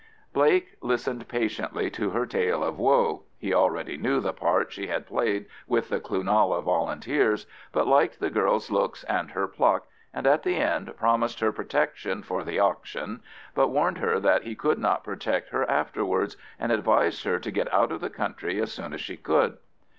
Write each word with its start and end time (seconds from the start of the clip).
Blake 0.33 0.77
listened 0.81 1.27
patiently 1.27 1.91
to 1.91 2.09
her 2.09 2.25
tale 2.25 2.63
of 2.63 2.79
woe—he 2.79 3.53
already 3.53 3.97
knew 3.97 4.19
the 4.19 4.33
part 4.33 4.73
she 4.73 4.87
had 4.87 5.05
played 5.05 5.45
with 5.67 5.89
the 5.89 5.99
Cloonalla 5.99 6.63
Volunteers, 6.63 7.45
but 7.71 7.85
liked 7.85 8.19
the 8.19 8.31
girl's 8.31 8.71
looks 8.71 9.03
and 9.03 9.29
her 9.29 9.47
pluck, 9.47 9.85
and 10.11 10.25
at 10.25 10.41
the 10.41 10.55
end 10.55 10.97
promised 10.97 11.39
her 11.39 11.51
protection 11.51 12.23
for 12.23 12.43
the 12.43 12.57
auction, 12.57 13.21
but 13.53 13.67
warned 13.67 13.99
her 13.99 14.19
that 14.19 14.41
he 14.41 14.55
could 14.55 14.79
not 14.79 15.03
protect 15.03 15.49
her 15.51 15.69
afterwards, 15.69 16.35
and 16.59 16.71
advised 16.71 17.23
her 17.23 17.37
to 17.37 17.51
get 17.51 17.71
out 17.71 17.91
of 17.91 18.01
the 18.01 18.09
country 18.09 18.59
as 18.59 18.73
soon 18.73 18.93
as 18.93 19.01
she 19.01 19.15
could. 19.17 19.59